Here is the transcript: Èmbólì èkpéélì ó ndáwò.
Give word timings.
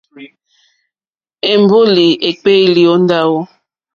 Èmbólì 1.51 2.07
èkpéélì 2.27 2.83
ó 2.93 2.95
ndáwò. 3.03 3.39